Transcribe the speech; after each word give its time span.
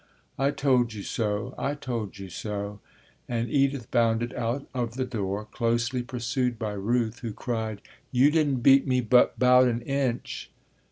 "I 0.39 0.49
told 0.49 0.93
you 0.95 1.03
so, 1.03 1.53
I 1.59 1.75
told 1.75 2.17
you 2.17 2.27
so," 2.27 2.79
and 3.29 3.51
Edith 3.51 3.91
bounded 3.91 4.33
out 4.33 4.67
of 4.73 4.95
the 4.95 5.05
door, 5.05 5.45
closely 5.45 6.01
pursued 6.01 6.57
by 6.57 6.73
Ruth 6.73 7.19
who 7.19 7.31
cried: 7.33 7.83
"You 8.11 8.31
didn't 8.31 8.61
beat 8.61 8.87
me 8.87 9.01
but 9.01 9.37
'bout 9.37 9.67
an 9.67 9.81
inch." 9.83 10.49